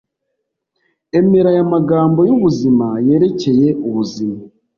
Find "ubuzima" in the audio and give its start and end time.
3.87-4.39